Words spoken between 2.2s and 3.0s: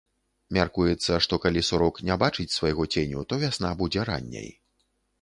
бачыць свайго